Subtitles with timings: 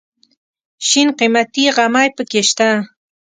[0.87, 2.69] شین قیمتي غمی پکې شته.